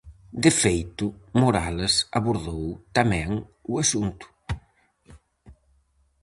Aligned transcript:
De 0.43 0.51
feito, 0.61 1.05
Morales 1.41 1.93
abordou 2.17 2.63
tamén 2.97 3.29
o 3.71 3.73
asunto. 3.83 4.27